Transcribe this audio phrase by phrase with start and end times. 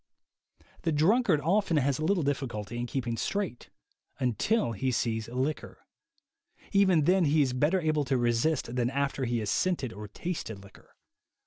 [0.81, 3.69] The drunkard often has little difficulty in keep ing straight
[4.19, 5.85] until he sees liquor;
[6.71, 10.57] even then he is better able to resist than after he has scented or tasted
[10.63, 10.95] liquor.